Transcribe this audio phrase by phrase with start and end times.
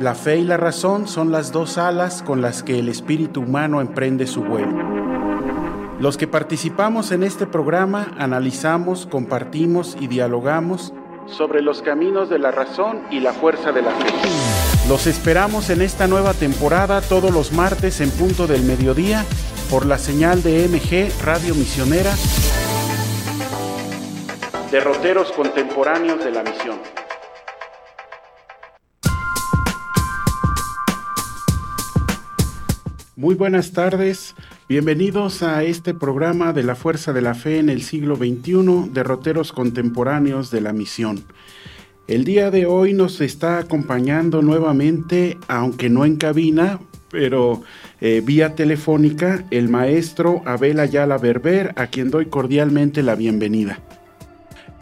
[0.00, 3.80] la fe y la razón son las dos alas con las que el espíritu humano
[3.80, 4.98] emprende su vuelo.
[5.98, 10.92] Los que participamos en este programa analizamos, compartimos y dialogamos
[11.26, 14.06] sobre los caminos de la razón y la fuerza de la fe.
[14.88, 19.24] Los esperamos en esta nueva temporada todos los martes en punto del mediodía
[19.68, 22.14] por la señal de MG Radio Misionera,
[24.70, 26.78] derroteros contemporáneos de la misión.
[33.18, 34.36] Muy buenas tardes,
[34.68, 39.52] bienvenidos a este programa de la Fuerza de la Fe en el siglo XXI, derroteros
[39.52, 41.24] contemporáneos de la misión.
[42.06, 46.78] El día de hoy nos está acompañando nuevamente, aunque no en cabina,
[47.10, 47.62] pero
[48.00, 53.80] eh, vía telefónica, el maestro Abel Ayala Berber, a quien doy cordialmente la bienvenida.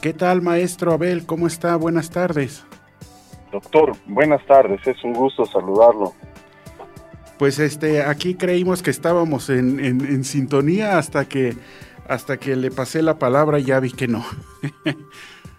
[0.02, 1.24] ¿Qué tal, maestro Abel?
[1.24, 1.74] ¿Cómo está?
[1.76, 2.66] Buenas tardes.
[3.50, 6.12] Doctor, buenas tardes, es un gusto saludarlo
[7.38, 11.56] pues este, aquí creímos que estábamos en, sintonía hasta que,
[12.08, 14.24] hasta que le pasé la palabra y ya vi que no.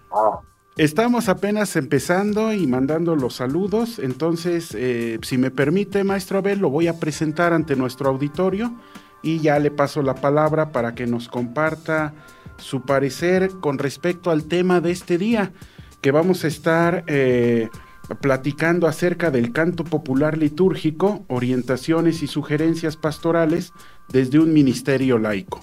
[0.09, 0.39] Ah.
[0.77, 6.69] Estamos apenas empezando y mandando los saludos, entonces, eh, si me permite, maestro Abel, lo
[6.69, 8.73] voy a presentar ante nuestro auditorio
[9.21, 12.13] y ya le paso la palabra para que nos comparta
[12.57, 15.51] su parecer con respecto al tema de este día,
[15.99, 17.03] que vamos a estar...
[17.07, 17.69] Eh,
[18.21, 23.73] platicando acerca del canto popular litúrgico, orientaciones y sugerencias pastorales
[24.09, 25.61] desde un ministerio laico.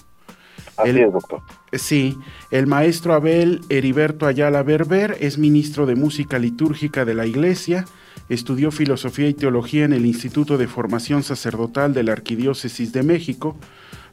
[0.77, 1.41] Así es, doctor.
[1.73, 2.19] Sí,
[2.51, 7.85] el maestro Abel Heriberto Ayala Berber es ministro de Música Litúrgica de la Iglesia,
[8.29, 13.57] estudió Filosofía y Teología en el Instituto de Formación Sacerdotal de la Arquidiócesis de México,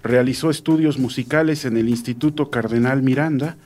[0.03, 3.57] realizó estudios musicales en el Instituto Cardenal Miranda,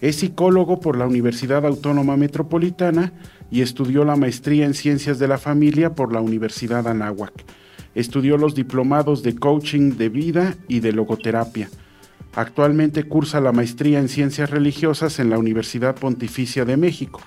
[0.00, 3.12] es psicólogo por la Universidad Autónoma Metropolitana
[3.50, 7.32] y estudió la maestría en Ciencias de la Familia por la Universidad Anáhuac.
[7.94, 11.68] Estudió los diplomados de coaching de vida y de logoterapia.
[12.34, 17.20] Actualmente cursa la maestría en Ciencias Religiosas en la Universidad Pontificia de México.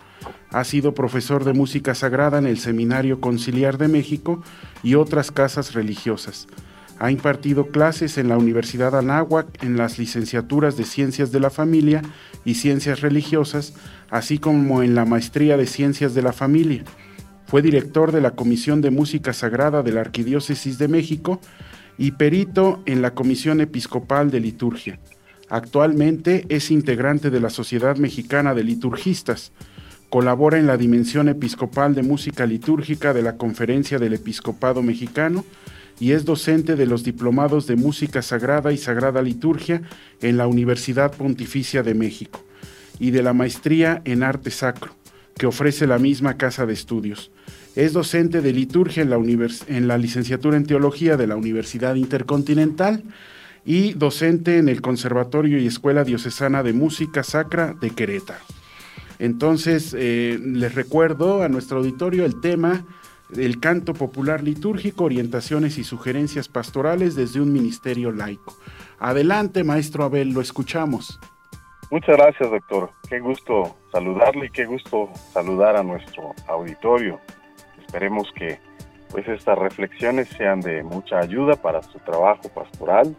[0.51, 4.41] Ha sido profesor de música sagrada en el Seminario Conciliar de México
[4.83, 6.47] y otras casas religiosas.
[7.01, 12.03] Ha impartido clases en la Universidad Anáhuac en las licenciaturas de Ciencias de la Familia
[12.45, 13.73] y Ciencias Religiosas,
[14.11, 16.83] así como en la Maestría de Ciencias de la Familia.
[17.47, 21.41] Fue director de la Comisión de Música Sagrada de la Arquidiócesis de México
[21.97, 24.99] y perito en la Comisión Episcopal de Liturgia.
[25.49, 29.53] Actualmente es integrante de la Sociedad Mexicana de Liturgistas.
[30.11, 35.43] Colabora en la Dimensión Episcopal de Música Litúrgica de la Conferencia del Episcopado Mexicano
[36.01, 39.83] y es docente de los diplomados de Música Sagrada y Sagrada Liturgia
[40.19, 42.43] en la Universidad Pontificia de México
[42.99, 44.95] y de la Maestría en Arte Sacro,
[45.37, 47.29] que ofrece la misma casa de estudios.
[47.75, 49.19] Es docente de liturgia en la,
[49.67, 53.03] en la licenciatura en Teología de la Universidad Intercontinental
[53.63, 58.43] y docente en el Conservatorio y Escuela Diocesana de Música Sacra de Querétaro.
[59.19, 62.87] Entonces, eh, les recuerdo a nuestro auditorio el tema
[63.35, 68.55] el canto popular litúrgico, orientaciones y sugerencias pastorales desde un ministerio laico.
[68.99, 71.19] Adelante, maestro Abel, lo escuchamos.
[71.89, 72.91] Muchas gracias, doctor.
[73.09, 77.19] Qué gusto saludarle y qué gusto saludar a nuestro auditorio.
[77.85, 78.59] Esperemos que
[79.09, 83.15] pues estas reflexiones sean de mucha ayuda para su trabajo pastoral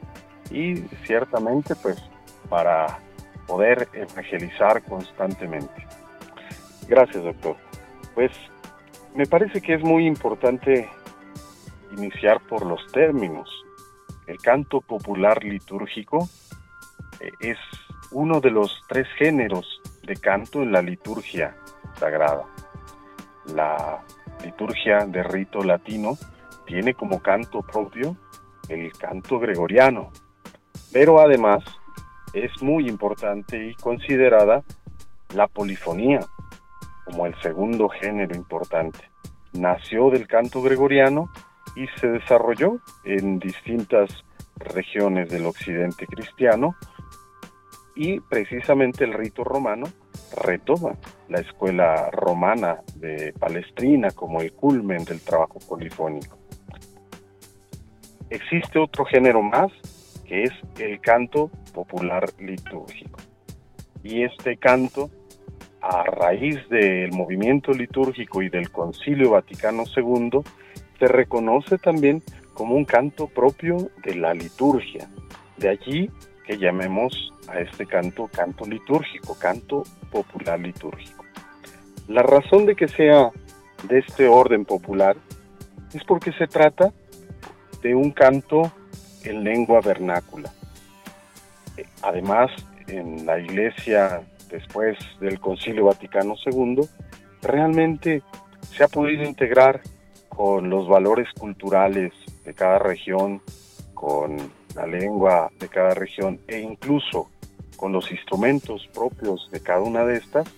[0.50, 2.03] y ciertamente pues
[2.49, 2.99] para
[3.47, 5.87] poder evangelizar constantemente.
[6.89, 7.56] Gracias, doctor.
[8.15, 8.31] Pues
[9.15, 10.89] me parece que es muy importante
[11.97, 13.49] iniciar por los términos.
[14.26, 16.29] El canto popular litúrgico
[17.20, 17.59] eh, es
[18.12, 21.56] uno de los tres géneros de canto en la liturgia
[21.99, 22.44] sagrada.
[23.55, 24.03] La
[24.43, 26.17] liturgia de rito latino
[26.67, 28.17] tiene como canto propio
[28.69, 30.11] el canto gregoriano,
[30.93, 31.62] pero además
[32.32, 34.62] es muy importante y considerada
[35.35, 36.20] la polifonía,
[37.04, 38.99] como el segundo género importante.
[39.52, 41.31] Nació del canto gregoriano
[41.76, 44.25] y se desarrolló en distintas
[44.56, 46.76] regiones del occidente cristiano
[47.94, 49.87] y precisamente el rito romano
[50.34, 50.96] retoma
[51.28, 56.38] la escuela romana de Palestrina como el culmen del trabajo polifónico.
[58.31, 59.70] existe otro género más
[60.25, 63.20] que es el canto popular litúrgico.
[64.02, 65.10] Y este canto,
[65.82, 70.40] a raíz del movimiento litúrgico y del Concilio Vaticano II,
[70.99, 72.23] se reconoce también
[72.55, 75.08] como un canto propio de la liturgia.
[75.56, 76.11] De allí
[76.46, 81.25] que llamemos a este canto canto litúrgico, canto popular litúrgico.
[82.08, 83.31] La razón de que sea
[83.88, 85.17] de este orden popular
[85.93, 86.93] es porque se trata
[87.82, 88.73] de un canto
[89.25, 90.52] en lengua vernácula.
[92.02, 92.50] Además,
[92.87, 96.82] en la iglesia, después del Concilio Vaticano II,
[97.40, 98.22] realmente
[98.70, 99.81] se ha podido integrar
[100.28, 102.12] con los valores culturales
[102.44, 103.43] de cada región,
[103.94, 104.37] con
[104.76, 107.28] la lengua de cada región e incluso
[107.76, 110.49] con los instrumentos propios de cada una de estas,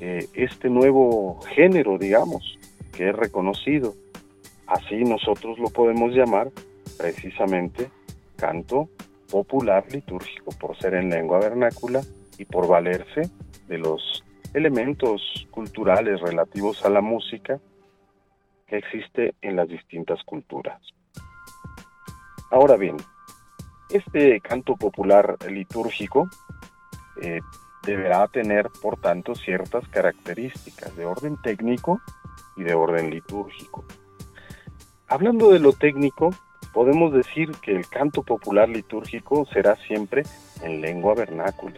[0.00, 2.58] eh, este nuevo género, digamos,
[2.92, 3.94] que es reconocido.
[4.66, 6.50] Así nosotros lo podemos llamar
[6.98, 7.88] precisamente
[8.36, 8.88] canto
[9.30, 12.02] popular litúrgico, por ser en lengua vernácula
[12.38, 13.22] y por valerse
[13.68, 14.24] de los
[14.54, 17.60] elementos culturales relativos a la música
[18.66, 20.80] que existe en las distintas culturas.
[22.50, 22.96] Ahora bien,
[23.90, 26.28] este canto popular litúrgico
[27.22, 27.40] eh,
[27.84, 32.00] deberá tener, por tanto, ciertas características de orden técnico
[32.56, 33.84] y de orden litúrgico.
[35.08, 36.30] Hablando de lo técnico,
[36.72, 40.24] podemos decir que el canto popular litúrgico será siempre
[40.62, 41.76] en lengua vernácula.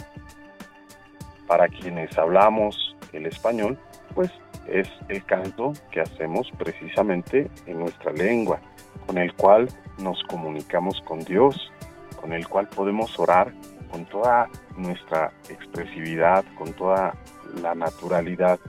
[1.48, 3.76] Para quienes hablamos el español,
[4.14, 4.30] pues
[4.68, 8.60] es el canto que hacemos precisamente en nuestra lengua,
[9.06, 9.68] con el cual
[9.98, 11.72] nos comunicamos con Dios,
[12.20, 13.52] con el cual podemos orar
[13.90, 17.14] con toda nuestra expresividad, con toda
[17.62, 18.60] la naturalidad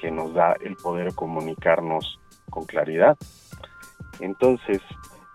[0.00, 3.18] que nos da el poder comunicarnos con claridad.
[4.20, 4.80] Entonces,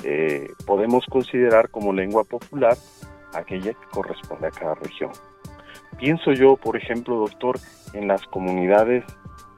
[0.05, 2.77] eh, podemos considerar como lengua popular
[3.33, 5.11] aquella que corresponde a cada región.
[5.97, 7.59] Pienso yo, por ejemplo, doctor,
[7.93, 9.05] en las comunidades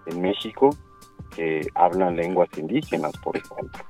[0.05, 0.69] en México
[1.35, 3.83] que hablan lenguas indígenas, por ejemplo.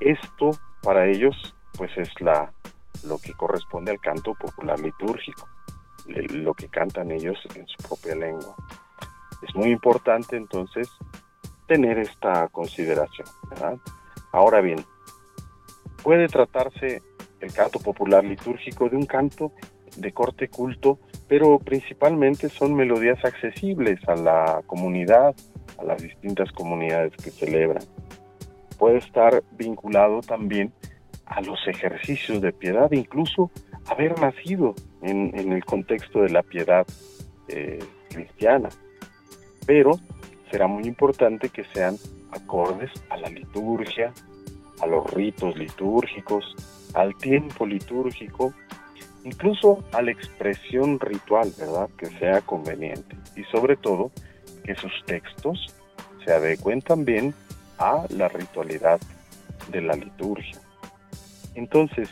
[0.00, 0.50] Esto
[0.82, 2.52] para ellos pues es la
[3.04, 5.48] lo que corresponde al canto popular litúrgico,
[6.06, 8.54] lo que cantan ellos en su propia lengua.
[9.42, 10.88] Es muy importante entonces
[11.66, 13.26] tener esta consideración.
[14.30, 14.84] Ahora bien,
[16.02, 17.02] puede tratarse
[17.40, 19.52] el canto popular litúrgico de un canto
[19.96, 21.00] de corte culto,
[21.32, 25.34] pero principalmente son melodías accesibles a la comunidad,
[25.78, 27.82] a las distintas comunidades que celebran.
[28.76, 30.74] Puede estar vinculado también
[31.24, 33.50] a los ejercicios de piedad, incluso
[33.86, 36.86] haber nacido en, el contexto de la piedad
[37.48, 37.78] eh,
[38.10, 38.68] cristiana.
[39.64, 39.92] Pero
[40.50, 41.96] será muy importante que sean
[42.30, 44.12] acordes a la liturgia,
[44.82, 46.54] a los ritos litúrgicos,
[46.92, 48.52] al tiempo litúrgico,
[49.24, 51.88] incluso a la expresión ritual, ¿verdad?
[51.96, 53.16] Que sea conveniente.
[53.36, 54.10] Y sobre todo,
[54.64, 55.74] que sus textos
[56.24, 57.34] se adecuen también
[57.78, 59.00] a la ritualidad
[59.70, 60.60] de la liturgia.
[61.54, 62.08] Entonces,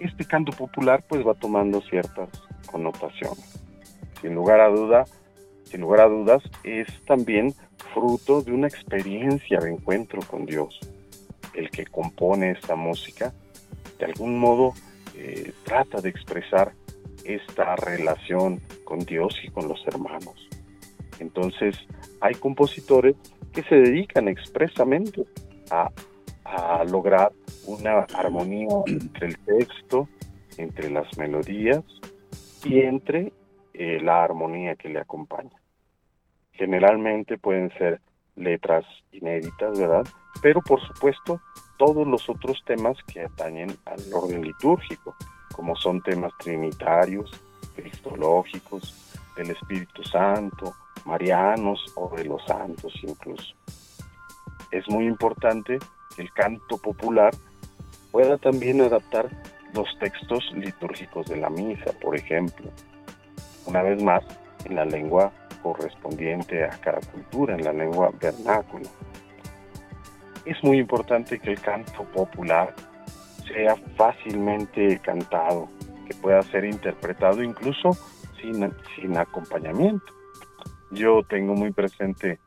[0.00, 2.28] este canto popular pues va tomando ciertas
[2.70, 3.60] connotaciones.
[4.20, 5.04] Sin lugar a duda,
[5.64, 7.54] sin lugar a dudas, es también
[7.94, 10.78] fruto de una experiencia de encuentro con Dios.
[11.54, 13.32] El que compone esta música,
[13.98, 14.74] de algún modo,
[15.18, 16.72] eh, trata de expresar
[17.24, 20.48] esta relación con Dios y con los hermanos.
[21.18, 21.76] Entonces,
[22.20, 23.16] hay compositores
[23.52, 25.24] que se dedican expresamente
[25.70, 25.90] a,
[26.86, 27.32] lograr
[27.66, 30.08] una armonía entre el texto,
[30.56, 31.82] entre las melodías
[32.64, 33.32] y entre
[33.74, 35.60] eh, la armonía que le acompaña.
[36.52, 38.00] Generalmente pueden ser
[38.34, 40.06] letras inéditas, ¿verdad?
[40.40, 41.40] Pero por supuesto
[41.78, 45.16] todos los otros temas que atañen al orden litúrgico,
[45.54, 47.30] como son temas trinitarios,
[47.74, 49.08] cristológicos,
[49.38, 53.54] del Espíritu Santo, marianos o de los santos incluso.
[54.70, 55.78] Es muy importante
[56.14, 57.32] que el canto popular
[58.10, 59.30] pueda también adaptar
[59.74, 62.70] los textos litúrgicos de la misa, por ejemplo.
[63.66, 64.24] Una vez más,
[64.64, 65.32] en la lengua
[65.62, 68.88] correspondiente a cada cultura, en la lengua vernácula.
[70.48, 72.74] Es muy importante que el canto popular
[73.46, 75.68] sea fácilmente cantado,
[76.06, 77.90] que pueda ser interpretado incluso
[78.40, 80.06] sin, sin acompañamiento.
[80.90, 82.38] Yo tengo muy presente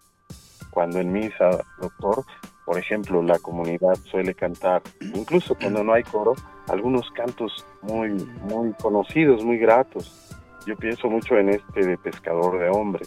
[0.72, 2.25] cuando en misa, doctor,
[2.65, 6.34] por ejemplo, la comunidad suele cantar, incluso cuando no hay coro,
[6.70, 8.10] algunos cantos muy,
[8.50, 10.36] muy conocidos, muy gratos.
[10.65, 13.05] Yo pienso mucho en este de Pescador de Hombre,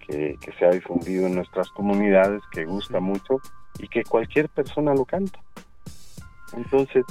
[0.00, 3.40] que, que se ha difundido en nuestras comunidades, que gusta mucho
[3.78, 5.40] y que cualquier persona lo canta.
[6.56, 7.04] Entonces,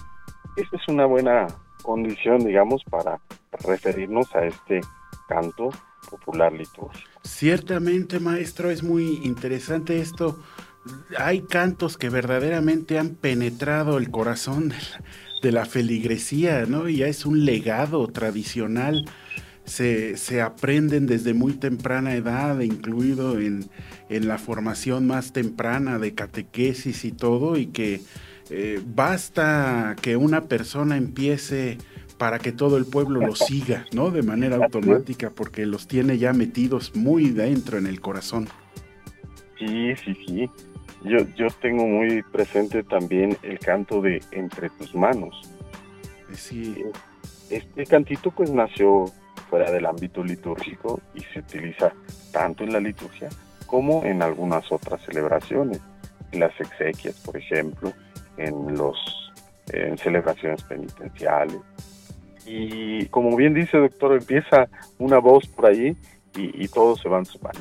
[0.55, 1.47] esta es una buena
[1.83, 3.19] condición, digamos, para
[3.63, 4.81] referirnos a este
[5.27, 5.69] canto
[6.09, 7.09] popular litúrgico.
[7.23, 10.41] Ciertamente, maestro, es muy interesante esto.
[11.17, 14.73] Hay cantos que verdaderamente han penetrado el corazón
[15.41, 16.89] de la, feligresía, ¿no?
[16.89, 19.05] Y ya es un legado tradicional.
[19.67, 23.65] Se, se, aprenden desde muy temprana edad, incluido en,
[24.09, 28.01] en, la formación más temprana de catequesis y todo, y que
[28.49, 31.77] eh, basta que una persona empiece
[32.17, 34.09] para que todo el pueblo lo siga, ¿no?
[34.09, 38.47] De manera automática, porque los tiene ya metidos muy dentro en el corazón.
[39.59, 40.49] Sí, sí, sí.
[41.03, 45.35] Yo, yo tengo muy presente también el canto de Entre tus manos.
[46.33, 46.75] Sí.
[47.49, 49.05] Este cantito pues nació
[49.49, 51.93] fuera del ámbito litúrgico y se utiliza
[52.31, 53.29] tanto en la liturgia
[53.65, 55.81] como en algunas otras celebraciones,
[56.31, 57.91] en las exequias, por ejemplo,
[58.37, 58.97] en los
[59.73, 61.59] en celebraciones penitenciales,
[62.47, 65.97] y como bien dice doctor, empieza una voz por ahí
[66.35, 67.59] y, todos se van sumando.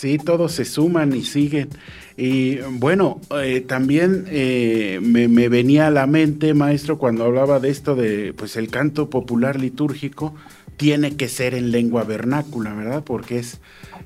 [0.00, 1.68] Sí, todos se suman y siguen.
[2.16, 7.94] Y bueno, eh, también eh, me, venía a la mente, maestro, cuando hablaba de esto
[7.94, 10.34] de, pues el canto popular litúrgico
[10.78, 13.04] tiene que ser en lengua vernácula, ¿verdad?
[13.04, 13.60] Porque es,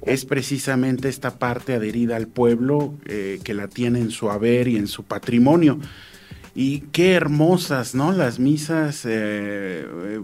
[0.04, 4.78] es precisamente esta parte adherida al pueblo eh, que la tiene en su haber y
[4.78, 5.78] en su patrimonio.
[6.56, 8.10] Y qué hermosas, ¿no?
[8.10, 10.20] Las misas eh, eh,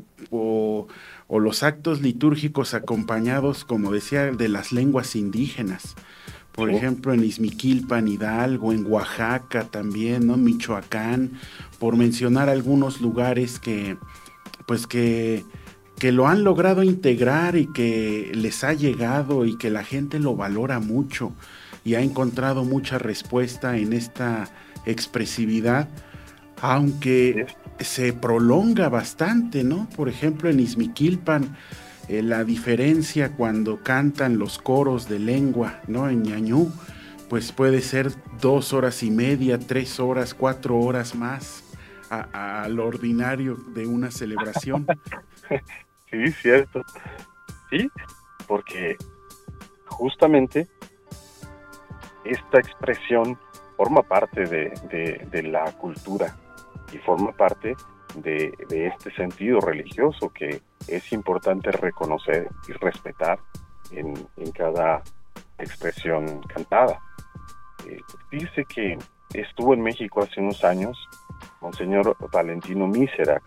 [1.30, 5.94] o, los actos litúrgicos acompañados, como decía, de las lenguas indígenas.
[6.52, 10.36] Por ejemplo, en Izmiquilpan, Hidalgo, en Oaxaca también, ¿no?
[10.36, 11.32] Michoacán,
[11.78, 13.96] por mencionar algunos lugares que,
[14.66, 15.44] pues que,
[15.98, 20.34] que lo han logrado integrar y que les ha llegado y que la gente lo
[20.34, 21.32] valora mucho
[21.84, 24.50] y ha encontrado mucha respuesta en esta
[24.84, 25.88] expresividad
[26.60, 27.46] aunque
[27.80, 29.88] se prolonga bastante, ¿no?
[29.96, 31.56] Por ejemplo, en Izmiquilpan,
[32.08, 36.08] eh, la diferencia cuando cantan los coros de lengua, ¿no?
[36.08, 36.72] En ñañú,
[37.28, 41.64] pues puede ser dos horas y media, tres horas, cuatro horas más
[42.10, 44.86] al ordinario de una celebración.
[46.10, 46.82] Sí, cierto.
[47.70, 47.88] Sí,
[48.48, 48.96] porque
[49.86, 50.66] justamente
[52.24, 53.38] esta expresión
[53.76, 56.34] forma parte de la cultura
[56.92, 57.76] y forma parte
[58.16, 63.38] de, este sentido religioso que es importante reconocer y respetar
[63.92, 64.14] en,
[64.52, 65.02] cada
[65.58, 66.98] expresión cantada.
[67.86, 68.98] Eh, dice que
[69.34, 70.98] estuvo en México hace unos años
[71.60, 73.44] Monseñor Valentino Miserax,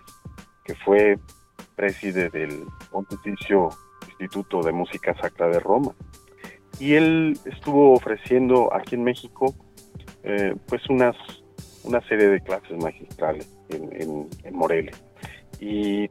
[0.64, 1.18] que fue
[1.76, 3.70] preside del Pontificio
[4.08, 5.94] Instituto de Música Sacra de Roma.
[6.80, 9.56] Y él estuvo ofreciendo aquí en México
[10.24, 11.16] eh, pues unas
[11.84, 14.94] una serie de clases magistrales en, Morelia.
[15.60, 16.10] Y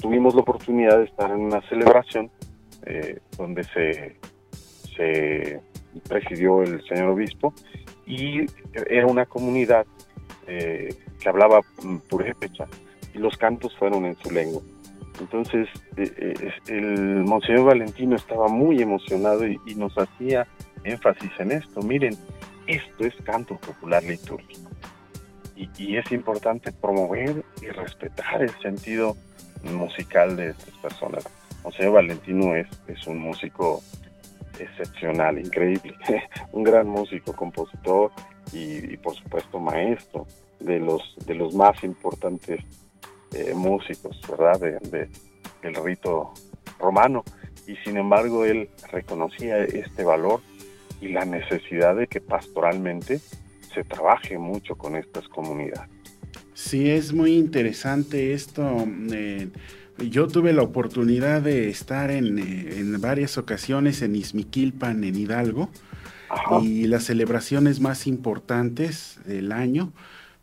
[0.00, 2.30] tuvimos la oportunidad de estar en una celebración
[2.86, 4.16] eh, donde se,
[6.08, 7.54] presidió el señor obispo
[8.04, 8.46] y
[8.88, 9.86] era una comunidad
[10.48, 11.60] eh, que hablaba
[12.08, 12.66] purépecha
[13.14, 14.60] y los cantos fueron en su lengua.
[15.20, 20.48] Entonces eh, el Monseñor Valentino estaba muy emocionado y nos hacía
[20.82, 21.80] énfasis en esto.
[21.82, 22.16] Miren,
[22.66, 24.67] esto es canto popular litúrgico
[25.58, 29.16] y, es importante promover y respetar el sentido
[29.64, 31.28] musical de estas personas.
[31.62, 33.82] José Valentino es, es un músico
[34.58, 35.94] excepcional, increíble,
[36.52, 38.12] un gran músico, compositor
[38.52, 40.26] y, por supuesto maestro
[40.60, 42.60] de los, de los más importantes
[43.34, 44.60] eh, músicos, ¿verdad?
[44.60, 45.08] De,
[45.62, 46.32] del rito
[46.78, 47.24] romano.
[47.66, 50.40] Y sin embargo él reconocía este valor
[51.00, 53.20] y la necesidad de que pastoralmente
[53.72, 55.90] se trabaje mucho con estas comunidades.
[56.54, 58.84] Sí, es muy interesante esto.
[59.12, 59.48] Eh,
[59.98, 65.70] yo tuve la oportunidad de estar en, eh, varias ocasiones en Izmiquilpan, en Hidalgo,
[66.62, 69.92] y las celebraciones más importantes del año,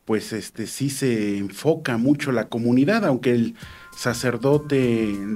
[0.04, 3.56] pues este sí se enfoca mucho la comunidad, aunque el
[3.96, 4.78] sacerdote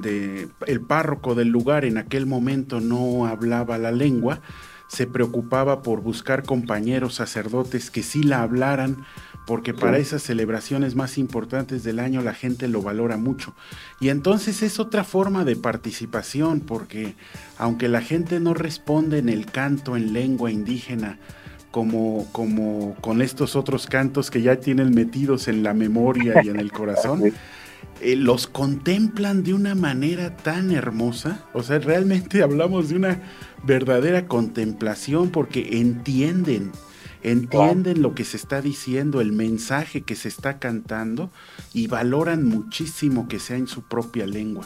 [0.02, 4.42] de el párroco del lugar en aquel momento no hablaba la lengua,
[4.90, 9.06] se preocupaba por buscar compañeros sacerdotes que sí la hablaran,
[9.46, 13.54] porque para esas celebraciones más importantes del año la gente lo valora mucho.
[14.00, 17.16] Y entonces es otra forma de participación, porque
[17.58, 21.20] aunque la gente no responde en el canto en lengua indígena,
[21.72, 26.60] como, como con estos otros cantos que ya tienen metidos en la memoria y en
[26.60, 27.32] el corazón,
[28.02, 31.44] eh, los contemplan de una manera tan hermosa.
[31.54, 33.22] O sea, realmente hablamos de una
[33.64, 36.72] verdadera contemplación porque entienden,
[37.24, 41.30] entienden lo que se está diciendo, el mensaje que se está cantando
[41.74, 44.66] y valoran muchísimo que sea en su propia lengua.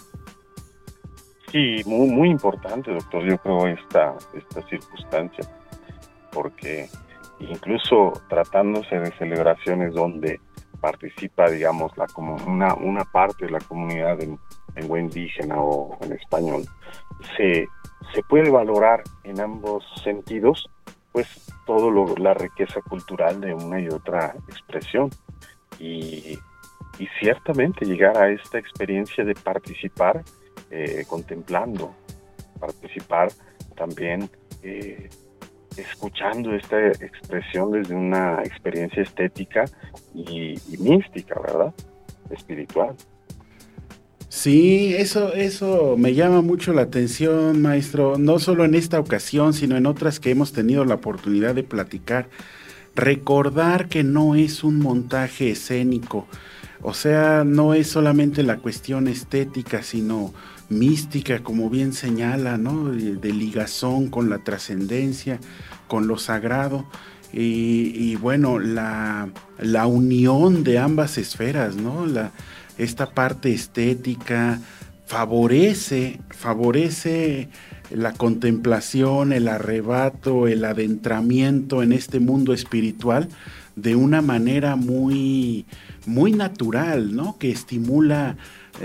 [1.51, 5.48] Sí, muy, muy importante, doctor, yo creo esta, esta circunstancia,
[6.32, 6.89] porque
[7.39, 10.39] incluso tratándose de celebraciones donde
[10.83, 14.37] participa, digamos, la, como una, una parte de la comunidad en
[14.75, 16.65] lengua indígena o en español,
[17.37, 17.69] se,
[18.13, 20.69] se puede valorar en ambos sentidos,
[21.13, 21.27] pues
[21.65, 25.09] todo lo, la riqueza cultural de una y otra expresión.
[25.79, 26.37] Y,
[26.99, 30.21] y ciertamente llegar a esta experiencia de participar
[30.69, 31.95] eh, contemplando,
[32.59, 33.29] participar
[33.77, 34.29] también
[34.63, 35.09] eh,
[35.77, 39.65] escuchando esta expresión desde una experiencia estética
[40.13, 41.74] y, mística, ¿verdad?
[42.30, 42.96] Espiritual.
[44.30, 49.77] Sí, eso, eso me llama mucho la atención, maestro, no solo en esta ocasión, sino
[49.77, 52.30] en otras que hemos tenido la oportunidad de platicar.
[52.96, 56.27] Recordar que no es un montaje escénico,
[56.82, 60.34] o sea, no es solamente la cuestión estética, sino
[60.70, 62.89] mística, como bien señala, ¿no?
[62.89, 65.39] De, ligazón con la trascendencia,
[65.88, 66.86] con lo sagrado.
[67.32, 72.05] Y, bueno, la, la, unión de ambas esferas, ¿no?
[72.05, 72.32] La,
[72.77, 74.60] esta parte estética
[75.08, 77.50] favorece, favorece
[77.89, 83.29] la contemplación, el arrebato, el adentramiento en este mundo espiritual
[83.75, 85.65] de una manera muy,
[86.05, 87.38] muy natural, ¿no?
[87.38, 88.38] Que estimula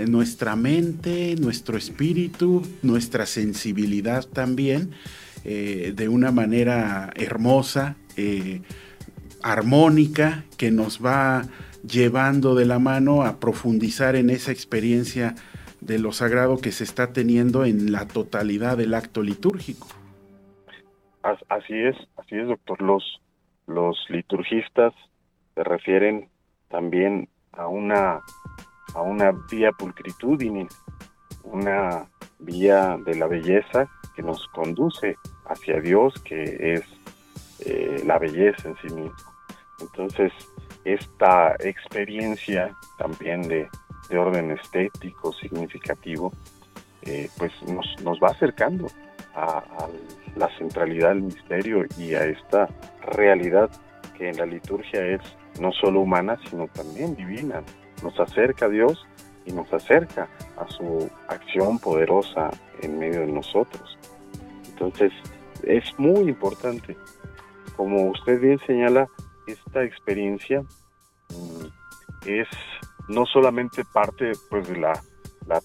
[0.07, 4.91] nuestra mente, nuestro espíritu, nuestra sensibilidad también,
[5.45, 8.61] eh, de una manera hermosa, eh,
[9.41, 11.43] armónica, que nos va
[11.87, 15.35] llevando de la mano a profundizar en esa experiencia
[15.81, 19.87] de lo sagrado que se está teniendo en la totalidad del acto litúrgico.
[21.21, 22.81] Así es, así es, doctor.
[22.81, 23.21] Los,
[23.67, 24.93] los liturgistas
[25.55, 26.29] se refieren
[26.69, 28.21] también a una,
[28.93, 30.67] a una vía pulcritudine,
[31.43, 32.07] una
[32.39, 36.83] vía de la belleza que nos conduce hacia Dios, que es
[37.65, 39.15] eh, la belleza en sí mismo.
[39.79, 40.31] Entonces,
[40.85, 43.67] esta experiencia también de,
[44.11, 46.33] orden estético significativo,
[47.03, 48.87] eh, pues nos, nos, va acercando
[49.35, 49.63] a,
[50.35, 52.67] la centralidad del misterio y a esta
[53.11, 53.69] realidad
[54.17, 55.21] que en la liturgia es
[55.59, 57.61] no solo humana, sino también divina.
[58.03, 59.05] Nos acerca a Dios
[59.45, 63.97] y nos acerca a su acción poderosa en medio de nosotros.
[64.69, 65.11] Entonces,
[65.63, 66.95] es muy importante.
[67.75, 69.07] Como usted bien señala,
[69.47, 71.65] esta experiencia mm,
[72.27, 72.47] es
[73.07, 74.93] no solamente parte pues de la,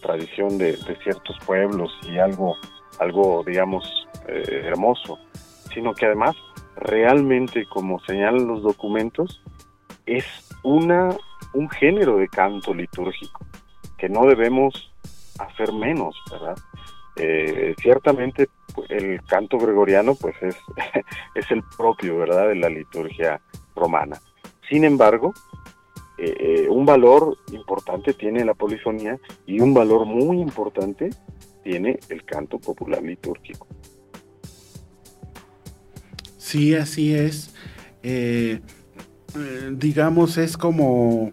[0.00, 2.56] tradición de, ciertos pueblos y algo,
[2.98, 3.84] algo digamos,
[4.26, 5.18] eh, hermoso,
[5.72, 6.34] sino que además
[6.76, 9.42] realmente, como señalan los documentos,
[10.06, 10.24] es
[10.62, 11.10] una,
[11.54, 13.46] un género de canto litúrgico
[13.96, 14.92] que no debemos
[15.38, 16.56] hacer menos, ¿verdad?
[17.16, 18.48] Eh, ciertamente
[18.88, 20.56] el canto gregoriano pues es,
[21.34, 23.40] es el propio, ¿verdad?, de la liturgia
[23.74, 24.20] romana.
[24.68, 25.32] Sin embargo,
[26.18, 31.10] eh, eh, un valor importante tiene la polifonía y un valor muy importante
[31.62, 33.66] tiene el canto popular litúrgico.
[36.36, 37.54] Sí, así es.
[39.72, 41.32] Digamos, es como,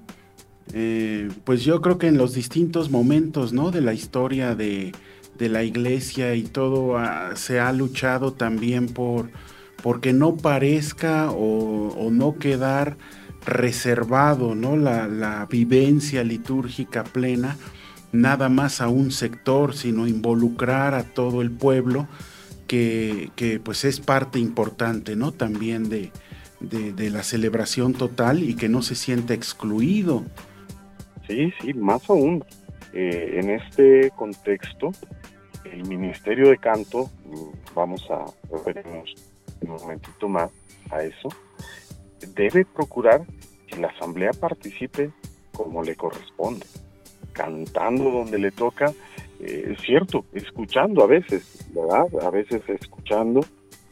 [1.43, 3.71] pues yo creo que en los distintos momentos, ¿no?
[3.71, 4.91] De la historia de,
[5.39, 9.31] la iglesia y todo, ah, se ha luchado también por
[9.81, 12.97] porque no parezca o, no quedar
[13.45, 14.77] reservado ¿no?
[14.77, 17.57] La, vivencia litúrgica plena
[18.11, 22.07] nada más a un sector, sino involucrar a todo el pueblo,
[22.67, 25.31] que, pues es parte importante ¿no?
[25.31, 26.11] también de,
[27.11, 30.23] la celebración total y que no se siente excluido.
[31.27, 32.43] Sí, sí, más aún.
[32.93, 34.91] Eh, en este contexto,
[35.63, 39.15] el Ministerio de Canto, mm, vamos a referirnos
[39.61, 40.51] un momentito más
[40.89, 41.29] a eso,
[42.35, 43.21] debe procurar
[43.67, 45.11] que la asamblea participe
[45.53, 46.65] como le corresponde,
[47.33, 48.91] cantando donde le toca,
[49.39, 52.07] eh, es cierto, escuchando a veces, ¿verdad?
[52.25, 53.41] A veces escuchando,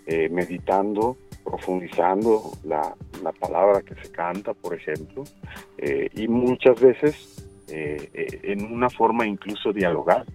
[0.07, 1.17] eh, meditando,
[1.49, 2.93] profundizando la,
[3.39, 5.23] palabra que se canta, por ejemplo,
[5.79, 10.25] eh, y muchas veces en una forma incluso dialogar,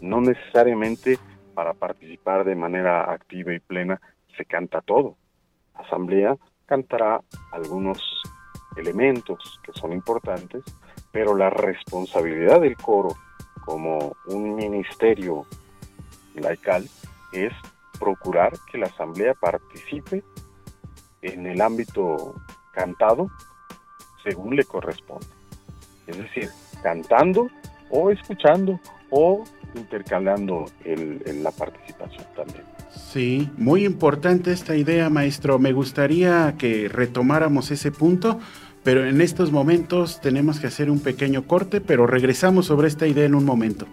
[0.00, 1.18] no necesariamente
[1.54, 4.00] para participar de manera activa y plena,
[4.36, 5.16] se canta todo.
[5.74, 8.00] La asamblea cantará algunos
[8.76, 10.62] elementos que son importantes,
[11.10, 13.14] pero la responsabilidad del coro
[13.64, 15.46] como un ministerio
[16.34, 16.88] laical
[17.32, 17.52] es
[18.02, 20.24] procurar que la asamblea participe
[21.22, 22.34] en el ámbito
[22.72, 23.30] cantado
[24.24, 25.26] según le corresponde.
[26.08, 26.48] Es decir,
[26.82, 27.48] cantando
[27.90, 29.44] o escuchando o
[29.76, 32.64] intercalando la participación también.
[32.90, 35.60] Sí, muy importante esta idea, maestro.
[35.60, 38.40] Me gustaría que retomáramos ese punto,
[38.82, 43.26] pero en estos momentos tenemos que hacer un pequeño corte, pero regresamos sobre esta idea
[43.26, 43.86] en un momento.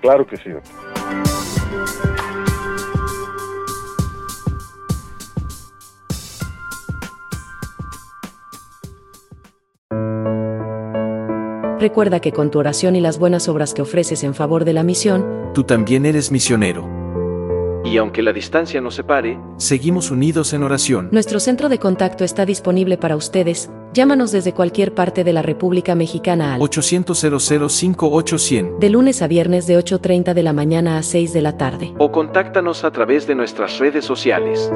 [0.00, 0.50] Claro que sí,
[11.86, 14.82] Recuerda que con tu oración y las buenas obras que ofreces en favor de la
[14.82, 16.84] misión, tú también eres misionero.
[17.84, 21.10] Y aunque la distancia nos separe, seguimos unidos en oración.
[21.12, 23.70] Nuestro centro de contacto está disponible para ustedes.
[23.92, 27.24] Llámanos desde cualquier parte de la República Mexicana al 800
[27.70, 28.24] 005
[28.80, 31.94] De lunes a viernes de 8.30 de la mañana a 6 de la tarde.
[31.98, 34.72] O contáctanos a través de nuestras redes sociales.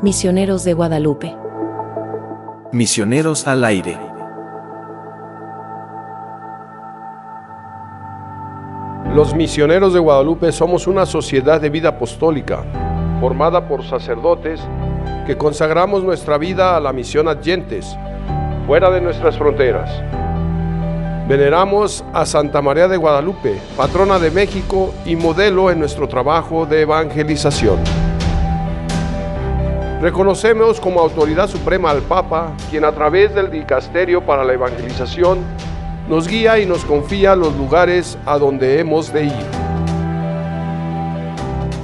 [0.00, 1.34] Misioneros de Guadalupe.
[2.70, 4.13] Misioneros al aire.
[9.14, 12.64] Los misioneros de Guadalupe somos una sociedad de vida apostólica,
[13.20, 14.60] formada por sacerdotes
[15.24, 17.96] que consagramos nuestra vida a la misión adyentes,
[18.66, 19.88] fuera de nuestras fronteras.
[21.28, 26.80] Veneramos a Santa María de Guadalupe, patrona de México y modelo en nuestro trabajo de
[26.80, 27.78] evangelización.
[30.02, 35.38] Reconocemos como autoridad suprema al Papa, quien a través del Dicasterio para la Evangelización
[36.08, 39.46] nos guía y nos confía los lugares a donde hemos de ir.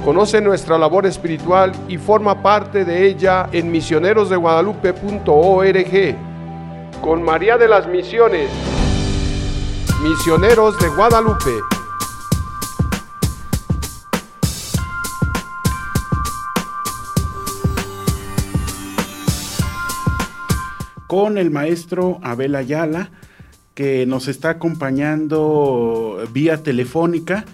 [0.05, 6.15] Conoce nuestra labor espiritual y forma parte de ella en misionerosdeguadalupe.org.
[7.01, 8.49] Con María de las Misiones,
[10.03, 11.51] Misioneros de Guadalupe.
[21.07, 23.11] Con el maestro Abel Ayala
[23.73, 27.45] que nos está acompañando vía telefónica.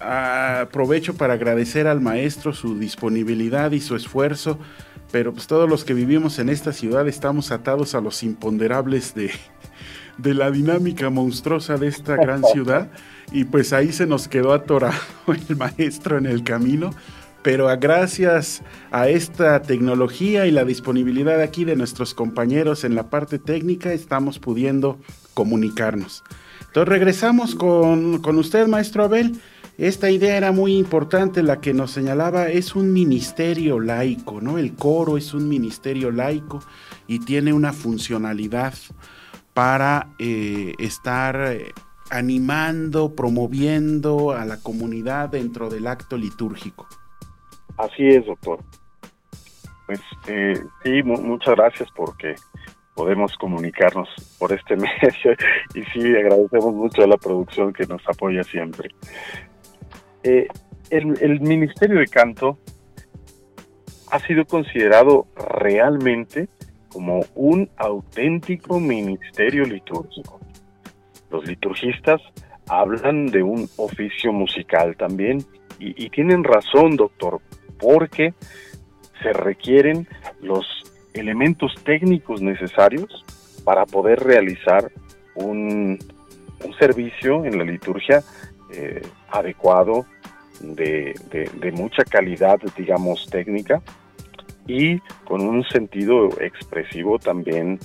[0.00, 4.58] Aprovecho para agradecer al maestro su disponibilidad y su esfuerzo,
[5.10, 9.32] pero pues todos los que vivimos en esta ciudad estamos atados a los imponderables de,
[10.18, 12.90] de la dinámica monstruosa de esta gran ciudad
[13.32, 14.94] y pues ahí se nos quedó atorado
[15.48, 16.90] el maestro en el camino,
[17.42, 23.38] pero gracias a esta tecnología y la disponibilidad aquí de nuestros compañeros en la parte
[23.38, 24.98] técnica estamos pudiendo
[25.38, 26.24] comunicarnos.
[26.66, 29.40] Entonces regresamos con, con usted, maestro Abel.
[29.78, 34.58] Esta idea era muy importante, la que nos señalaba, es un ministerio laico, ¿no?
[34.58, 36.58] El coro es un ministerio laico
[37.06, 38.74] y tiene una funcionalidad
[39.54, 41.72] para eh, estar eh,
[42.10, 46.88] animando, promoviendo a la comunidad dentro del acto litúrgico.
[47.76, 48.58] Así es, doctor.
[49.86, 52.34] Pues eh, sí, muchas gracias porque
[52.98, 54.08] podemos comunicarnos
[54.40, 55.36] por este medio
[55.72, 58.88] y sí, agradecemos mucho a la producción que nos apoya siempre.
[60.24, 60.48] Eh,
[60.90, 62.58] el, Ministerio de Canto
[64.10, 66.48] ha sido considerado realmente
[66.88, 70.40] como un auténtico ministerio litúrgico.
[71.30, 72.20] Los liturgistas
[72.66, 75.38] hablan de un oficio musical también
[75.78, 77.40] y, y tienen razón, doctor,
[77.78, 78.34] porque
[79.22, 80.08] se requieren
[80.40, 80.77] los
[81.14, 83.24] elementos técnicos necesarios
[83.64, 84.90] para poder realizar
[85.34, 85.98] un,
[86.78, 88.22] servicio en la liturgia
[88.72, 90.06] eh, adecuado,
[90.60, 93.80] de, mucha calidad, digamos, técnica
[94.66, 97.78] y con un sentido expresivo también,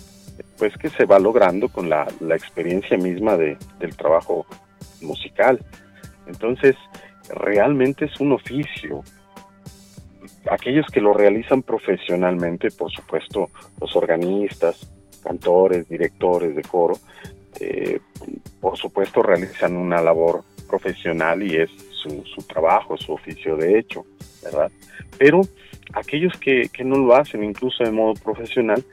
[0.57, 4.45] pues que se va logrando con la, experiencia misma de, del trabajo
[5.01, 5.59] musical.
[6.27, 6.75] Entonces,
[7.29, 9.03] realmente es un oficio,
[10.49, 14.91] aquellos que lo realizan profesionalmente, por supuesto, los organistas,
[15.23, 16.95] cantores, directores de coro,
[17.60, 17.99] eh,
[18.60, 24.06] por supuesto realizan una labor profesional y es su, trabajo, su oficio de hecho,
[24.43, 24.71] ¿verdad?
[25.17, 25.41] Pero
[25.93, 28.84] aquellos que, no lo hacen incluso de modo profesional,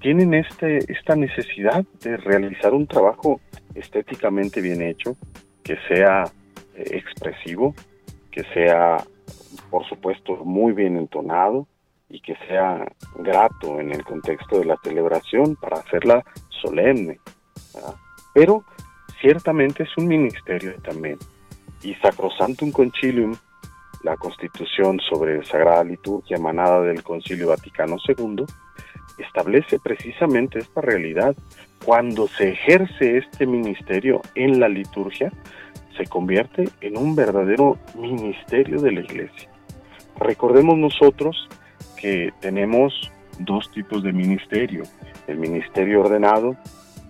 [0.00, 3.40] tienen este, esta necesidad de realizar un trabajo
[3.74, 5.16] estéticamente bien hecho,
[5.62, 6.24] que sea
[6.74, 7.74] eh, expresivo,
[8.30, 9.04] que sea
[9.70, 11.66] por supuesto, muy bien entonado
[12.08, 12.86] y que sea
[13.18, 17.18] grato en el contexto de la celebración para hacerla solemne.
[18.32, 18.64] Pero
[19.20, 21.18] ciertamente es un ministerio también.
[21.82, 23.34] Y Sacrosantum Concilium,
[24.02, 28.44] la constitución sobre Sagrada Liturgia emanada del Concilio Vaticano II,
[29.18, 31.34] establece precisamente esta realidad.
[31.84, 35.32] Cuando se ejerce este ministerio en la liturgia,
[35.96, 39.48] se convierte en un verdadero ministerio de la Iglesia.
[40.18, 41.48] Recordemos nosotros
[41.96, 44.84] que tenemos dos tipos de ministerio,
[45.26, 46.56] el ministerio ordenado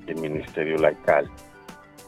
[0.07, 1.31] y el ministerio laical.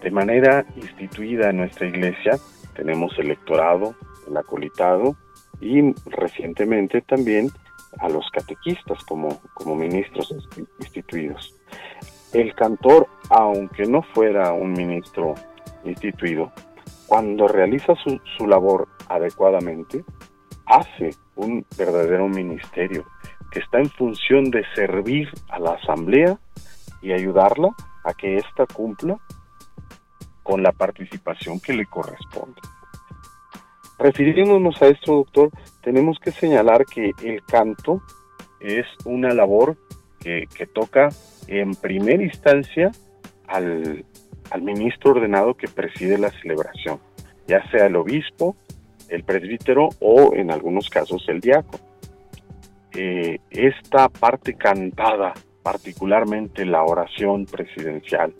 [0.02, 2.38] De manera instituida en nuestra iglesia
[2.74, 3.94] tenemos electorado,
[4.28, 5.16] el acolitado
[5.60, 7.50] y recientemente también
[7.98, 10.34] a los catequistas como, como ministros
[10.78, 11.54] instituidos.
[12.32, 15.34] El cantor, aunque no fuera un ministro
[15.84, 16.52] instituido,
[17.08, 20.04] cuando realiza su, su labor adecuadamente,
[20.66, 23.04] hace un verdadero ministerio
[23.50, 26.38] que está en función de servir a la asamblea
[27.00, 27.70] y ayudarla
[28.04, 29.18] a que ésta cumpla
[30.42, 32.60] con la participación que le corresponde.
[33.98, 35.50] Refiriéndonos a esto, doctor,
[35.82, 38.00] tenemos que señalar que el canto
[38.60, 39.76] es una labor
[40.20, 41.08] que, toca
[41.46, 42.92] en primera instancia
[43.46, 44.04] al,
[44.62, 46.98] ministro ordenado que preside la celebración,
[47.46, 48.56] ya sea el obispo,
[49.08, 51.82] el presbítero o en algunos casos el diácono.
[52.92, 58.34] Eh, esta parte cantada, particularmente la oración presidencial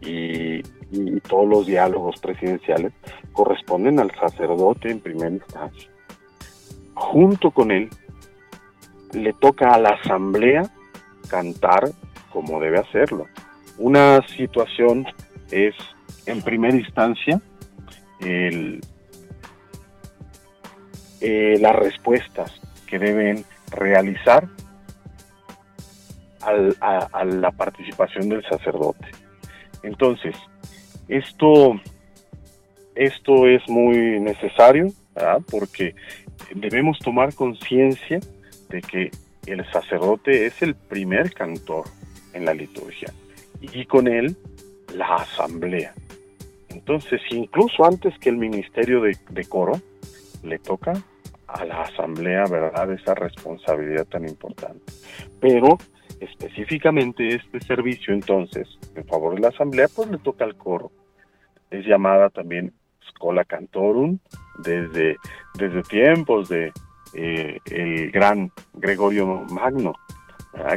[0.00, 0.62] y
[0.92, 2.92] y todos los diálogos presidenciales
[3.32, 5.90] corresponden al sacerdote en primera instancia.
[6.94, 7.88] Junto con él,
[9.12, 10.70] le toca a la asamblea
[11.28, 11.90] cantar
[12.30, 13.26] como debe hacerlo.
[13.78, 15.06] Una situación
[15.52, 15.74] es,
[16.26, 17.40] en primera instancia,
[18.20, 18.80] eh,
[21.60, 24.48] las respuestas que deben realizar
[26.40, 29.06] a la participación del sacerdote.
[29.84, 30.34] Entonces,
[31.08, 31.80] esto,
[32.94, 34.92] esto es muy necesario
[35.50, 35.94] porque
[36.54, 38.20] debemos tomar conciencia
[38.68, 39.10] de que
[39.46, 41.84] el sacerdote es el primer cantor
[42.32, 43.12] en la liturgia
[43.60, 44.36] y con él
[44.94, 45.94] la asamblea.
[46.68, 49.80] Entonces, incluso antes que el ministerio de, coro,
[50.42, 50.92] le toca
[51.46, 54.92] a la asamblea, ¿verdad?, esa responsabilidad tan importante.
[55.40, 55.78] Pero
[56.20, 60.90] específicamente este servicio, entonces, en favor de la asamblea, pues le toca al coro
[61.72, 62.72] es llamada también
[63.08, 64.18] Scola Cantorum
[64.58, 65.16] desde,
[65.54, 66.72] desde tiempos de
[67.14, 69.94] eh, el gran Gregorio Magno,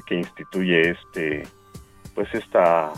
[0.07, 1.43] que instituye este,
[2.13, 2.93] pues esta,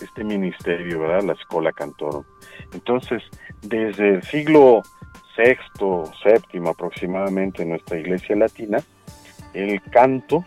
[0.00, 1.22] este ministerio, ¿verdad?
[1.22, 2.24] la Scola Cantorum.
[2.72, 3.22] Entonces,
[3.62, 4.82] desde el siglo
[5.36, 5.56] VI,
[6.24, 8.78] VII aproximadamente en nuestra iglesia latina,
[9.54, 10.44] el canto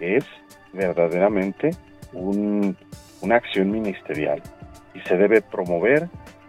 [0.00, 0.24] es
[0.72, 1.70] verdaderamente
[2.12, 2.76] un,
[3.20, 4.42] una acción ministerial
[4.94, 6.08] y se debe promover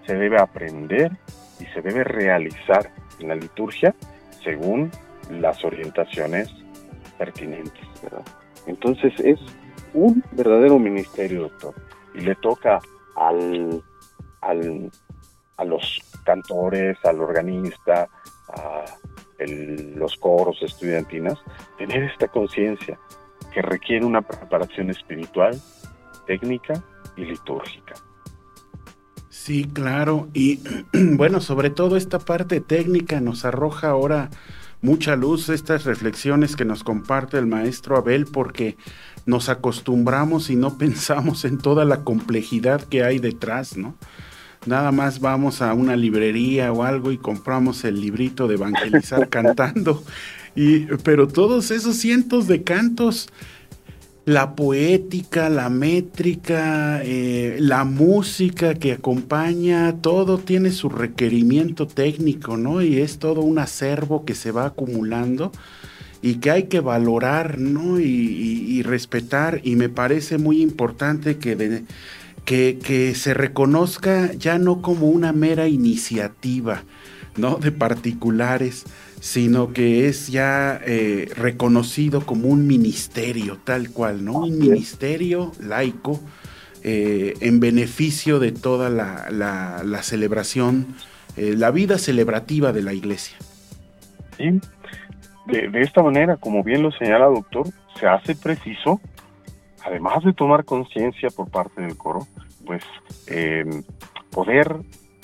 [0.10, 1.12] se debe aprender
[1.60, 3.94] y se debe realizar en la liturgia
[4.44, 4.90] según
[5.30, 6.50] las orientaciones
[7.20, 7.86] pertinentes.
[8.66, 9.40] Entonces es
[9.94, 11.76] un verdadero ministerio, doctor,
[12.14, 12.80] y le toca
[13.16, 13.84] al,
[14.42, 14.92] al,
[15.58, 18.10] a los cantores, al organista,
[18.50, 18.86] a
[19.46, 21.40] los coros estudiantinas,
[21.78, 23.00] tener esta conciencia
[23.54, 25.60] que requiere una preparación espiritual,
[26.28, 26.84] técnica
[27.16, 27.96] y litúrgica.
[29.30, 30.28] Sí, claro.
[30.34, 30.62] Y
[30.94, 34.30] bueno, sobre todo esta parte técnica nos arroja ahora
[34.82, 38.78] mucha luz estas reflexiones que nos comparte el maestro Abel porque
[39.26, 43.96] nos acostumbramos y no pensamos en toda la complejidad que hay detrás, ¿no?
[44.66, 50.04] Nada más vamos a una librería o algo y compramos el librito de evangelizar cantando.
[50.54, 53.30] Y, pero todos esos cientos de cantos
[54.30, 62.84] la poética, la métrica, eh, la música que acompaña, todo tiene su requerimiento técnico, ¿no?
[62.84, 65.52] Y es todo un acervo que se va acumulando
[66.22, 68.00] y que hay que valorar, ¿no?
[68.00, 69.62] Y, respetar.
[69.64, 71.86] Y me parece muy importante que,
[72.46, 76.84] que, que se reconozca ya no como una mera iniciativa,
[77.36, 77.56] ¿no?
[77.56, 78.86] De particulares,
[79.20, 84.40] sino que es ya eh, reconocido como un ministerio tal cual, ¿no?
[84.40, 86.20] Un ministerio laico
[86.84, 90.96] eh, en beneficio de toda la, celebración,
[91.36, 93.38] eh, la vida celebrativa de la iglesia.
[94.38, 94.60] Sí,
[95.48, 97.68] de, esta manera, como bien lo señala doctor,
[98.00, 99.02] se hace preciso,
[99.84, 102.26] además de tomar conciencia por parte del coro,
[102.66, 102.84] pues
[104.32, 104.78] poder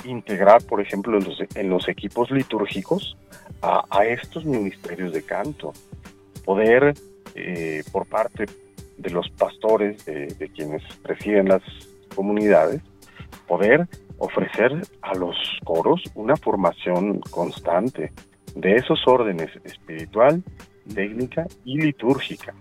[0.05, 1.19] integrar, por ejemplo,
[1.55, 3.17] en los, equipos litúrgicos
[3.61, 5.73] a, estos ministerios de canto.
[6.43, 6.93] Poder,
[7.35, 8.45] eh, por parte
[8.97, 11.61] de los pastores, de, quienes presiden las
[12.15, 12.81] comunidades,
[13.47, 13.87] poder
[14.17, 18.11] ofrecer a los coros una formación constante
[18.55, 20.43] de esos órdenes espiritual,
[20.93, 22.53] técnica y litúrgica.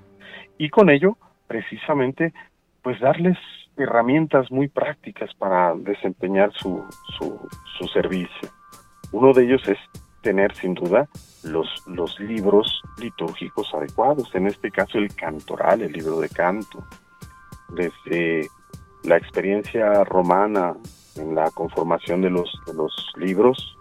[0.59, 2.33] Y con ello, precisamente,
[2.83, 3.38] pues darles
[3.77, 6.85] herramientas muy prácticas para desempeñar su,
[7.19, 8.49] su, servicio.
[9.13, 9.79] Uno de ellos es
[10.23, 11.09] tener sin duda
[11.43, 16.85] los, los libros litúrgicos adecuados, en este caso el cantoral, el libro de canto.
[17.69, 18.49] Desde
[19.03, 20.75] la experiencia romana
[21.17, 23.77] en la conformación de los, de los libros,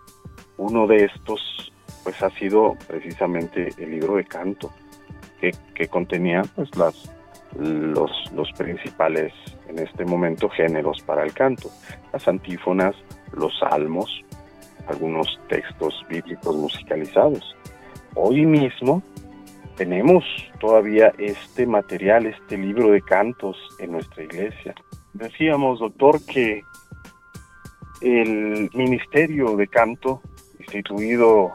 [0.57, 1.71] uno de estos
[2.03, 4.71] pues ha sido precisamente el libro de canto,
[5.39, 7.09] que, que contenía pues las,
[7.57, 9.33] los, los principales
[9.73, 11.69] en este momento géneros para el canto,
[12.11, 12.95] las antífonas,
[13.33, 14.23] los salmos,
[14.87, 17.55] algunos textos bíblicos musicalizados.
[18.15, 19.01] Hoy mismo
[19.75, 20.23] tenemos
[20.59, 24.75] todavía este material, este libro de cantos en nuestra iglesia.
[25.13, 26.63] Decíamos, doctor, que
[28.01, 30.21] el ministerio de canto
[30.59, 31.51] instituido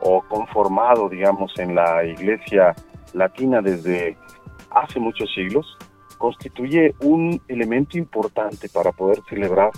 [0.00, 2.74] o conformado, digamos, en la iglesia
[3.14, 4.16] latina desde
[4.70, 5.76] hace muchos siglos,
[6.18, 9.70] constituye un elemento importante para poder celebrar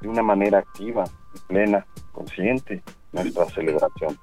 [0.00, 1.04] de una manera activa,
[1.48, 2.82] plena, consciente
[3.12, 4.18] nuestra celebración.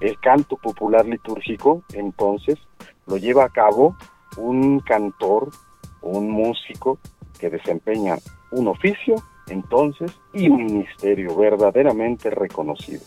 [0.00, 2.58] El canto popular litúrgico, entonces,
[3.06, 3.96] lo lleva a cabo
[4.36, 5.50] un cantor,
[6.02, 6.98] un músico
[7.38, 8.16] que desempeña
[8.50, 9.16] un oficio,
[9.48, 13.02] entonces, y ministerio verdaderamente reconocido.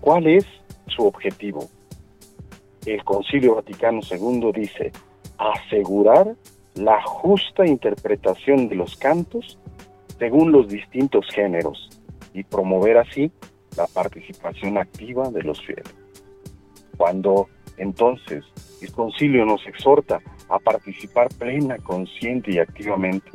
[0.00, 0.46] ¿Cuál es
[0.88, 1.68] su objetivo?
[2.86, 4.92] El Concilio Vaticano II dice,
[5.38, 6.34] asegurar
[6.74, 9.58] la justa interpretación de los cantos
[10.18, 11.88] según los distintos géneros
[12.32, 13.30] y promover así
[13.76, 15.94] la participación activa de los fieles.
[16.96, 18.44] Cuando entonces
[18.80, 23.30] el concilio nos exhorta a participar plena, consciente y activamente,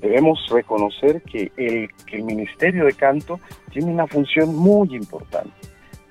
[0.00, 3.40] debemos reconocer que el, que el ministerio de canto
[3.72, 5.52] tiene una función muy importante,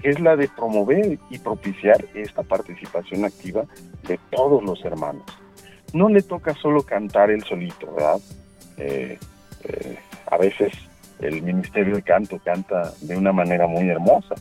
[0.02, 3.66] que es la de promover y propiciar esta participación activa
[4.08, 5.26] de todos los hermanos
[5.94, 8.20] no le toca solo cantar el solito, ¿verdad?
[8.78, 9.18] Eh,
[9.64, 9.98] eh,
[10.30, 10.74] a veces
[11.20, 14.36] el Ministerio de Canto canta de una manera muy hermosa,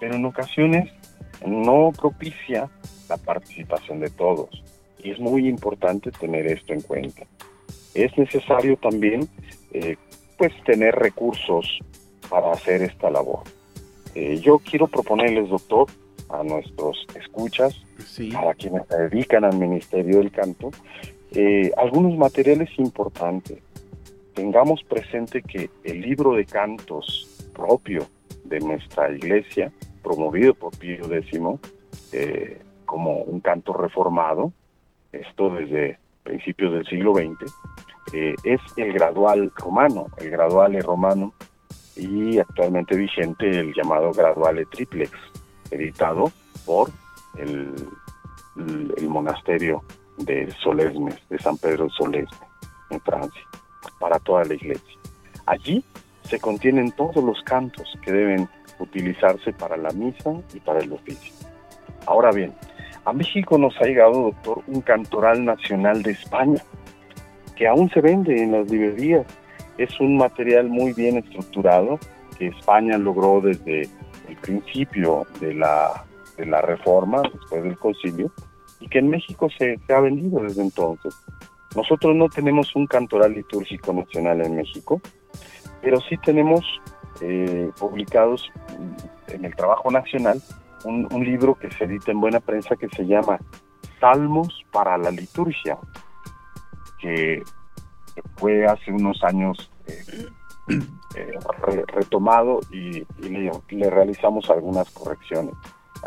[0.00, 0.90] pero en ocasiones
[1.46, 2.70] no propicia
[3.08, 4.62] la participación de todos.
[5.02, 7.24] Y es muy importante tener esto en cuenta.
[7.94, 9.28] Es necesario también
[9.72, 9.96] eh,
[10.38, 11.78] pues tener recursos
[12.30, 13.42] para hacer esta labor.
[14.40, 15.88] yo quiero proponerles, doctor,
[16.32, 17.80] a nuestros escuchas,
[18.36, 20.70] a quienes se dedican al Ministerio del Canto,
[21.32, 23.58] eh, algunos materiales importantes.
[24.34, 28.06] Tengamos presente que el libro de cantos propio
[28.44, 29.70] de nuestra iglesia,
[30.02, 31.40] promovido por Pío X,
[32.12, 34.52] eh, como un canto reformado,
[35.12, 37.52] esto desde principios del siglo XX,
[38.14, 41.32] eh, es el gradual romano, el graduale romano,
[41.96, 45.12] y actualmente vigente el llamado graduale triplex,
[45.72, 46.30] editado
[46.64, 46.90] por
[47.36, 47.74] el,
[49.08, 49.82] monasterio
[50.18, 52.40] de Solesmes, de San Pedro Solesmes,
[52.90, 53.42] en Francia,
[53.98, 54.98] para toda la iglesia.
[55.46, 55.84] Allí
[56.24, 61.32] se contienen todos los cantos que deben utilizarse para la misa y para el oficio.
[62.06, 62.54] Ahora bien,
[63.04, 66.62] a México nos ha llegado, doctor, un cantoral nacional de España,
[67.56, 69.26] que aún se vende en las librerías.
[69.78, 71.98] Es un material muy bien estructurado
[72.38, 73.88] que España logró desde
[74.42, 76.04] principio de la,
[76.36, 78.30] de la reforma, después del concilio,
[78.80, 81.14] y que en México se, ha vendido desde entonces.
[81.74, 85.00] Nosotros no tenemos un cantoral litúrgico nacional en México,
[85.80, 86.64] pero sí tenemos
[87.20, 88.50] eh, publicados
[89.28, 90.42] en el trabajo nacional
[90.84, 93.38] un, libro que se edita en buena prensa que se llama
[94.00, 95.78] Salmos para la liturgia,
[96.98, 97.42] que
[98.36, 100.26] fue hace unos años eh,
[100.68, 105.54] eh, retomado y, le, realizamos algunas correcciones.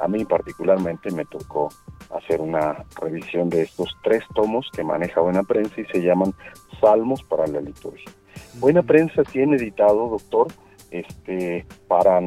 [0.01, 1.69] A mí particularmente me tocó
[2.13, 6.33] hacer una revisión de estos tres tomos que maneja Buena Prensa y se llaman
[6.81, 8.11] Salmos para la Liturgia.
[8.55, 10.47] Buena Prensa tiene editado, doctor,
[10.91, 12.19] este, para,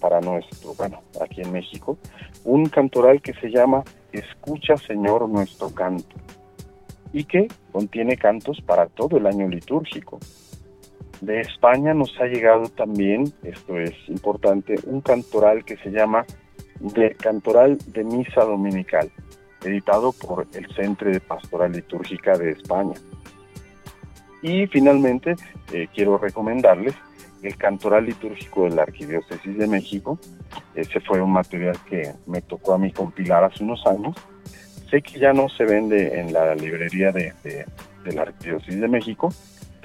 [0.00, 1.98] para nuestro, bueno, aquí en México,
[2.44, 6.16] un cantoral que se llama Escucha Señor nuestro canto
[7.12, 10.18] y que contiene cantos para todo el año litúrgico.
[11.20, 16.26] De España nos ha llegado también, esto es importante, un cantoral que se llama
[16.80, 19.10] de Cantoral de Misa Dominical,
[19.64, 22.94] editado por el Centro de Pastoral Litúrgica de España.
[24.42, 25.34] Y finalmente
[25.72, 26.94] eh, quiero recomendarles
[27.42, 30.18] el Cantoral Litúrgico de la Arquidiócesis de México.
[30.74, 34.14] Ese fue un material que me tocó a mí compilar hace unos años.
[34.90, 39.30] Sé que ya no se vende en la librería de, de la Arquidiócesis de México,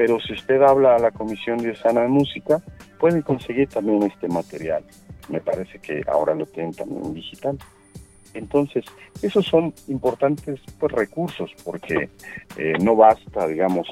[0.02, 2.60] pero si usted habla a la Comisión Diocesana de Música,
[3.00, 4.84] puede conseguir también este material.
[5.30, 7.56] Me parece que ahora lo tienen también digital.
[8.34, 8.84] Entonces,
[9.22, 12.10] esos son importantes pues, recursos, porque
[12.58, 13.88] eh, no basta, digamos,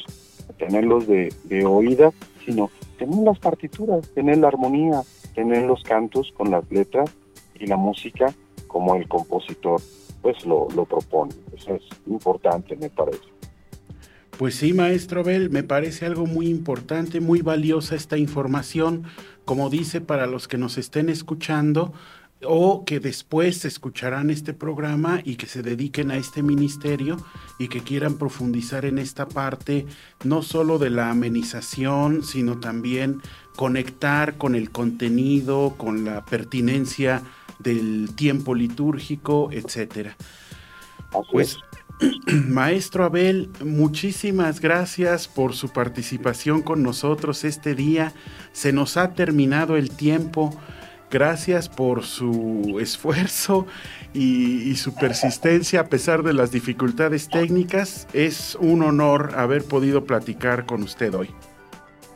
[0.58, 2.10] tenerlos de, de oída,
[2.44, 5.04] sino tener las partituras, tener la armonía,
[5.36, 7.16] tener los cantos con las letras
[7.54, 8.34] y la música
[8.66, 9.80] como el compositor
[10.24, 11.36] pues lo, lo propone.
[11.56, 13.39] Eso es importante, me parece.
[14.40, 19.04] Pues sí, maestro Abel, me parece algo muy importante, muy valiosa esta información,
[19.44, 21.92] como dice, para los que nos estén escuchando
[22.46, 27.18] o que después escucharán este programa y que se dediquen a este ministerio
[27.60, 29.86] y que quieran profundizar en esta parte,
[30.24, 33.22] no solo de la amenización, sino también
[33.58, 37.24] conectar con el contenido, con la pertinencia
[37.60, 40.16] del tiempo litúrgico, etcétera.
[41.30, 41.58] Pues,
[42.48, 48.14] maestro Abel, muchísimas gracias por su participación con nosotros este día.
[48.52, 50.52] Se nos ha terminado el tiempo.
[51.12, 53.66] Gracias por su esfuerzo
[54.14, 58.08] y, su persistencia a pesar de las dificultades técnicas.
[58.14, 61.32] Es un honor haber podido platicar con usted hoy.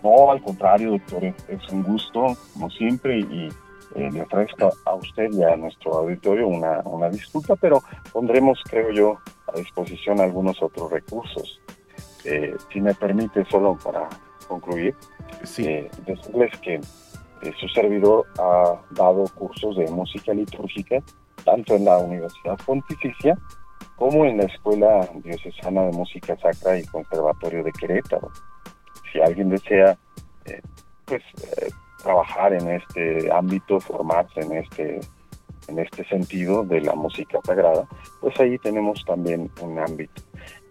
[0.03, 3.49] No, al contrario, doctor, es un gusto, como siempre, y
[3.95, 7.81] eh, le ofrezco a usted y a nuestro auditorio una, una disculpa, pero
[8.11, 9.17] pondremos, creo yo,
[9.53, 11.61] a disposición algunos otros recursos.
[12.25, 14.07] Eh, si me permite, solo para
[14.47, 14.95] concluir,
[15.43, 15.65] sí.
[15.65, 21.03] eh, decirles que eh, su servidor ha dado cursos de música litúrgica
[21.43, 23.37] tanto en la Universidad Pontificia
[23.95, 28.31] como en la Escuela Diocesana de Música Sacra y Conservatorio de Querétaro.
[29.11, 29.97] Si alguien desea,
[30.45, 30.61] eh,
[31.05, 31.21] pues
[31.57, 31.69] eh,
[32.01, 34.99] trabajar en este ámbito, formarse en este,
[35.67, 37.87] en este sentido de la música sagrada,
[38.21, 40.21] pues ahí tenemos también un ámbito.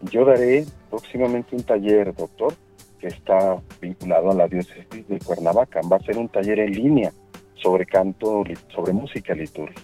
[0.02, 2.54] Yo daré próximamente un taller, doctor,
[2.98, 5.80] que está vinculado a la diócesis de Cuernavaca.
[5.90, 7.12] Va a ser un taller en línea
[7.54, 9.80] sobre canto, sobre música litúrgica.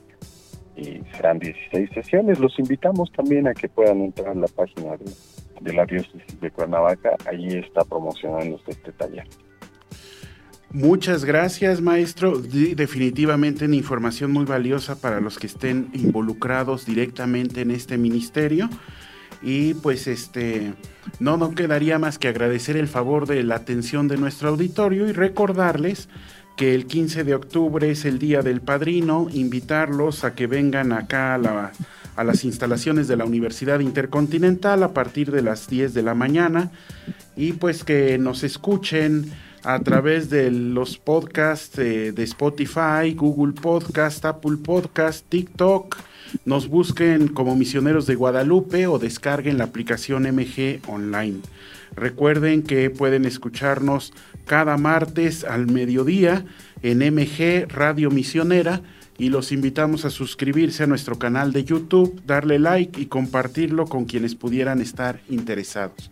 [0.76, 2.38] Y serán 16 sesiones.
[2.38, 5.10] Los invitamos también a que puedan entrar a la página de,
[5.60, 7.16] de la diócesis de Cuernavaca.
[7.26, 9.26] Allí está promocionándose este taller.
[10.70, 12.38] Muchas gracias, maestro.
[12.40, 18.68] Definitivamente una información muy valiosa para los que estén involucrados directamente en este ministerio.
[19.40, 20.74] Y pues este,
[21.20, 25.12] no nos quedaría más que agradecer el favor de la atención de nuestro auditorio y
[25.12, 26.10] recordarles
[26.56, 31.36] que el 15 de octubre es el Día del Padrino, invitarlos a que vengan acá
[31.36, 31.72] a,
[32.16, 36.72] a las instalaciones de la Universidad Intercontinental a partir de las 10 de la mañana
[37.36, 39.32] y pues que nos escuchen
[39.68, 45.94] a través de los podcasts eh, de Spotify, Google Podcast, Apple Podcast, TikTok.
[46.46, 51.40] Nos busquen como misioneros de Guadalupe o descarguen la aplicación MG Online.
[51.94, 54.14] Recuerden que pueden escucharnos
[54.46, 56.46] cada martes al mediodía
[56.80, 58.80] en MG Radio Misionera
[59.18, 64.06] y los invitamos a suscribirse a nuestro canal de YouTube, darle like y compartirlo con
[64.06, 66.10] quienes pudieran estar interesados.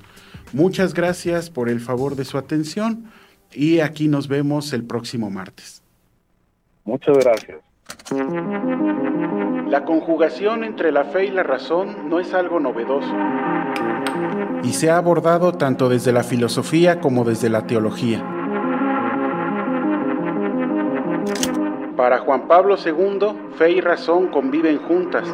[0.52, 3.07] Muchas gracias por el favor de su atención
[3.53, 5.82] y aquí nos vemos el próximo martes.
[6.84, 7.59] Muchas gracias.
[9.68, 13.12] La conjugación entre la fe y la razón no es algo novedoso
[14.66, 18.24] y se ha abordado tanto desde la filosofía como desde la teología.
[21.97, 25.28] Para Juan Pablo II, fe y razón conviven juntas,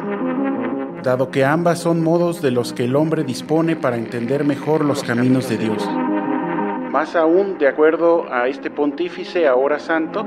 [1.03, 5.03] dado que ambas son modos de los que el hombre dispone para entender mejor los
[5.03, 5.89] caminos de Dios.
[6.93, 10.23] Más aún, de acuerdo a este pontífice ahora santo,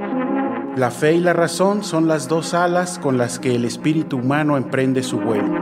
[0.75, 4.57] la fe y la razón son las dos alas con las que el espíritu humano
[4.57, 5.61] emprende su vuelo.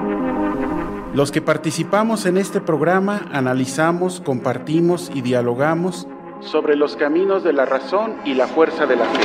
[1.13, 6.09] Los que participamos en este programa analizamos, compartimos y dialogamos
[6.41, 9.21] sobre los caminos de la razón y la fuerza de la fe.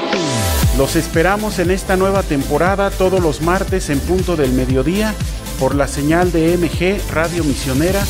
[0.78, 5.14] Los esperamos en esta nueva temporada todos los martes en punto del mediodía
[5.62, 8.02] por la señal de MG Radio Misionera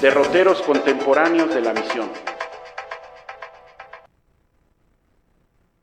[0.00, 2.10] derroteros contemporáneos de la misión.